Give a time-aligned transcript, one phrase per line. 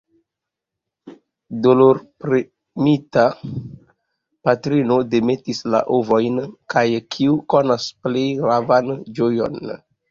[1.65, 3.27] Dolorpremita,
[4.49, 6.45] patrino demetas la ovojn,
[6.77, 9.67] kaj, kiu konas plej ravan ĝojon?